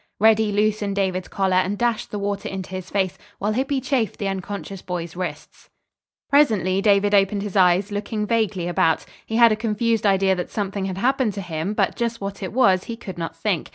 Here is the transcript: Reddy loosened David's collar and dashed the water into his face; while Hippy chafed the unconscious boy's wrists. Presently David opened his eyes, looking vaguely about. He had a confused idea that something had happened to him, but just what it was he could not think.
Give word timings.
Reddy 0.19 0.51
loosened 0.51 0.95
David's 0.95 1.27
collar 1.27 1.57
and 1.57 1.77
dashed 1.77 2.09
the 2.09 2.17
water 2.17 2.49
into 2.49 2.71
his 2.71 2.89
face; 2.89 3.19
while 3.37 3.51
Hippy 3.51 3.79
chafed 3.79 4.17
the 4.17 4.27
unconscious 4.27 4.81
boy's 4.81 5.15
wrists. 5.15 5.69
Presently 6.27 6.81
David 6.81 7.13
opened 7.13 7.43
his 7.43 7.55
eyes, 7.55 7.91
looking 7.91 8.25
vaguely 8.25 8.67
about. 8.67 9.05
He 9.27 9.35
had 9.35 9.51
a 9.51 9.55
confused 9.55 10.07
idea 10.07 10.33
that 10.33 10.49
something 10.49 10.85
had 10.85 10.97
happened 10.97 11.33
to 11.35 11.41
him, 11.41 11.75
but 11.75 11.95
just 11.95 12.19
what 12.19 12.41
it 12.41 12.51
was 12.51 12.85
he 12.85 12.97
could 12.97 13.19
not 13.19 13.35
think. 13.35 13.69